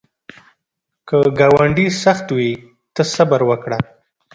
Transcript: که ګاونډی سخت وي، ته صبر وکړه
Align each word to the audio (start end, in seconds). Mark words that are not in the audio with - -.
که 1.07 1.17
ګاونډی 1.39 1.85
سخت 2.03 2.27
وي، 2.35 2.51
ته 2.93 3.01
صبر 3.13 3.41
وکړه 3.49 3.77